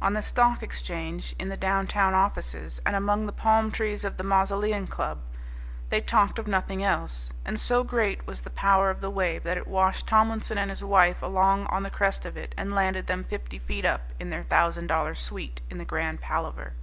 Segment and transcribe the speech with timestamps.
[0.00, 4.22] On the Stock Exchange, in the downtown offices, and among the palm trees of the
[4.22, 5.18] Mausoleum Club
[5.88, 7.32] they talked of nothing else.
[7.44, 10.84] And so great was the power of the wave that it washed Tomlinson and his
[10.84, 14.44] wife along on the crest of it, and landed them fifty feet up in their
[14.44, 16.74] thousand dollar suite in the Grand Palaver.